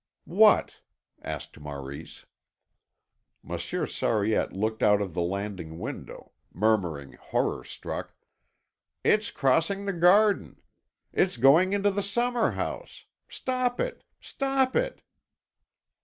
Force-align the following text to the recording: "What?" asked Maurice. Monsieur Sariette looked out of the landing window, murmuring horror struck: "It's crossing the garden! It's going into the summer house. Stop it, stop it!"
"What?" 0.25 0.81
asked 1.21 1.59
Maurice. 1.59 2.25
Monsieur 3.43 3.85
Sariette 3.85 4.51
looked 4.51 4.81
out 4.81 4.99
of 4.99 5.13
the 5.13 5.21
landing 5.21 5.77
window, 5.77 6.31
murmuring 6.51 7.11
horror 7.19 7.63
struck: 7.63 8.15
"It's 9.03 9.29
crossing 9.29 9.85
the 9.85 9.93
garden! 9.93 10.59
It's 11.13 11.37
going 11.37 11.73
into 11.73 11.91
the 11.91 12.01
summer 12.01 12.49
house. 12.49 13.05
Stop 13.27 13.79
it, 13.79 14.03
stop 14.19 14.75
it!" 14.75 15.03